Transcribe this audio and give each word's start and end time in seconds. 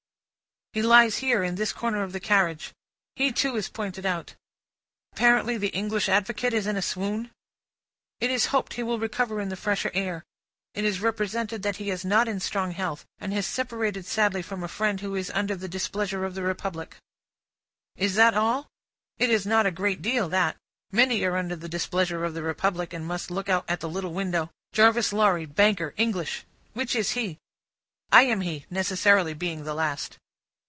He 0.73 0.81
lies 0.81 1.17
here, 1.17 1.43
in 1.43 1.55
this 1.55 1.73
corner 1.73 2.01
of 2.01 2.13
the 2.13 2.21
carriage. 2.21 2.71
He, 3.17 3.33
too, 3.33 3.57
is 3.57 3.67
pointed 3.67 4.05
out. 4.05 4.35
"Apparently 5.11 5.57
the 5.57 5.75
English 5.75 6.07
advocate 6.07 6.53
is 6.53 6.65
in 6.65 6.77
a 6.77 6.81
swoon?" 6.81 7.29
It 8.21 8.31
is 8.31 8.45
hoped 8.55 8.75
he 8.75 8.81
will 8.83 8.97
recover 8.97 9.41
in 9.41 9.49
the 9.49 9.57
fresher 9.57 9.91
air. 9.93 10.23
It 10.73 10.85
is 10.85 11.01
represented 11.01 11.61
that 11.63 11.75
he 11.75 11.91
is 11.91 12.05
not 12.05 12.29
in 12.29 12.39
strong 12.39 12.71
health, 12.71 13.05
and 13.19 13.33
has 13.33 13.45
separated 13.45 14.05
sadly 14.05 14.41
from 14.41 14.63
a 14.63 14.69
friend 14.69 15.01
who 15.01 15.13
is 15.13 15.29
under 15.31 15.57
the 15.57 15.67
displeasure 15.67 16.23
of 16.23 16.35
the 16.35 16.41
Republic. 16.43 16.95
"Is 17.97 18.15
that 18.15 18.33
all? 18.33 18.67
It 19.17 19.29
is 19.29 19.45
not 19.45 19.65
a 19.65 19.71
great 19.71 20.01
deal, 20.01 20.29
that! 20.29 20.55
Many 20.89 21.21
are 21.25 21.35
under 21.35 21.57
the 21.57 21.67
displeasure 21.67 22.23
of 22.23 22.33
the 22.33 22.43
Republic, 22.43 22.93
and 22.93 23.05
must 23.05 23.29
look 23.29 23.49
out 23.49 23.65
at 23.69 23.81
the 23.81 23.89
little 23.89 24.13
window. 24.13 24.51
Jarvis 24.71 25.11
Lorry. 25.11 25.45
Banker. 25.45 25.93
English. 25.97 26.45
Which 26.71 26.95
is 26.95 27.09
he?" 27.11 27.39
"I 28.09 28.21
am 28.21 28.39
he. 28.39 28.65
Necessarily, 28.69 29.33
being 29.33 29.65
the 29.65 29.73
last." 29.73 30.17